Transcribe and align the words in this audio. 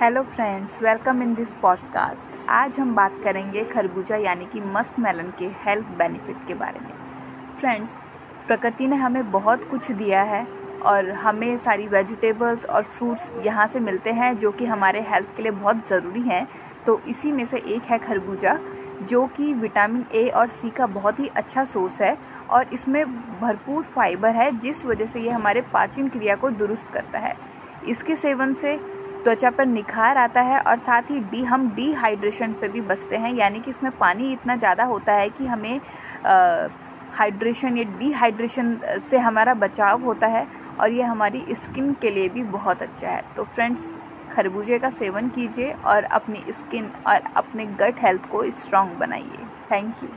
Hello 0.00 0.22
friends 0.24 0.82
welcome 0.82 1.22
in 1.22 1.34
this 1.34 1.52
podcast 1.52 2.36
आज 2.48 2.78
हम 2.78 2.94
बात 2.94 3.18
करेंगे 3.24 3.64
खरबूजा 3.64 4.16
यानी 4.16 4.44
कि 4.44 4.60
मस्क 4.66 4.98
मेलन 4.98 5.32
के 5.38 5.46
हेल्थ 5.64 5.86
बेनिफिट 5.98 6.36
के 6.48 6.54
बारे 6.54 6.80
में। 6.80 6.92
फ्रेंड्स 7.58 7.96
प्रकृति 8.46 8.86
ने 8.86 8.96
हमें 8.96 9.30
बहुत 9.30 9.68
कुछ 9.70 9.90
दिया 9.90 10.22
है 10.22 10.42
और 10.82 11.10
हमें 11.14 11.56
सारी 11.58 11.86
वेजिटेबल्स 11.86 12.64
और 12.64 12.82
फ्रूट्स 12.82 13.34
यहाँ 13.46 13.66
से 13.66 13.80
मिलते 13.80 14.12
हैं 14.12 14.36
जो 14.38 14.50
कि 14.50 14.66
हमारे 14.66 15.00
हेल्थ 15.08 15.36
के 15.36 15.42
लिए 15.42 15.52
बहुत 15.52 15.86
ज़रूरी 15.88 16.22
हैं। 16.22 16.46
तो 16.86 17.00
इसी 17.08 17.32
में 17.32 17.44
से 17.44 17.58
एक 17.58 17.82
है 17.82 17.98
खरबूजा, 17.98 18.58
जो 19.02 19.26
कि 19.26 19.52
विटामिन 19.54 20.04
ए 20.14 20.26
और 20.28 20.48
सी 20.50 20.70
का 20.70 20.86
बहुत 20.86 21.20
ही 21.20 21.26
अच्छा 21.26 21.64
सोर्स 21.64 22.00
है 22.00 22.16
और 22.50 22.72
इसमें 22.72 23.04
भरपूर 23.40 23.84
फाइबर 23.84 24.34
है, 24.34 24.50
जिस 24.60 24.84
वजह 24.84 25.06
से 25.06 25.20
ये 25.20 25.30
हमारे 25.30 25.60
पाचन 25.74 26.08
क्रिया 26.08 26.36
को 26.36 26.50
दुरुस्त 26.52 26.90
करता 26.90 27.18
है। 27.18 27.36
इसके 27.88 28.16
सेवन 28.16 28.54
से 28.54 28.78
त्वचा 29.24 29.50
पर 29.50 29.66
निखार 29.66 30.16
आता 30.18 30.40
है 30.40 30.60
और 30.60 30.78
साथ 30.78 31.10
ही 31.10 31.18
डी, 31.20 31.42
हम 31.44 31.68
डिहाइड्रेशन 31.74 32.52
से 32.52 32.68
भी 32.68 32.80
बचते 32.82 33.16
हैं, 33.16 33.34
यानी 33.34 33.60
कि 33.60 33.70
इसमें 33.70 33.90
पानी 33.98 34.32
इतना 34.32 34.56
ज़्यादा 34.56 34.84
होता 34.84 35.12
है 35.12 35.28
कि 35.30 35.46
हमें 35.46 35.80
हाइड्रेशन 37.12 37.76
या 37.78 37.84
डिहाइड्रेशन 37.98 38.78
से 39.00 39.18
हमारा 39.18 39.54
बचाव 39.56 40.02
होता 40.04 40.26
है 40.28 40.46
और 40.80 40.92
ये 40.92 41.02
हमारी 41.02 41.44
स्किन 41.52 41.92
के 42.02 42.10
लिए 42.10 42.28
भी 42.28 42.42
बहुत 42.50 42.82
अच्छा 42.82 43.08
है। 43.08 43.22
तो 43.36 43.44
फ्रेंड्स 43.44 43.94
खरबूजे 44.32 44.78
का 44.78 44.90
सेवन 44.92 45.28
कीजिए 45.28 45.72
और 45.84 46.04
अपनी 46.04 46.44
स्किन 46.50 46.90
और 47.06 47.32
अपने 47.36 47.66
गट 47.80 48.02
हेल्थ 48.02 48.30
को 48.30 48.50
स्ट्रॉन्ग 48.52 48.98
बनाइए। 48.98 49.46
Thank 49.70 50.02
you 50.02 50.08